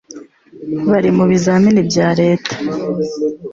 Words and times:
bari 0.89 1.09
mu 1.17 1.23
bizamini 1.31 1.81
bya 1.89 2.07
leta 2.19 2.53